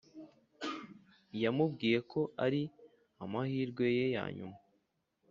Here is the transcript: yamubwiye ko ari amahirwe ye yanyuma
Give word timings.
yamubwiye 1.41 1.99
ko 2.11 2.21
ari 2.45 2.61
amahirwe 3.23 3.85
ye 3.97 4.05
yanyuma 4.15 4.57